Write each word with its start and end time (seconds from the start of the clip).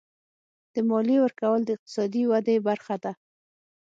د 0.73 0.75
مالیې 0.89 1.17
ورکول 1.21 1.59
د 1.65 1.69
اقتصادي 1.75 2.23
ودې 2.31 2.57
برخه 2.67 2.95
ده. 3.03 3.11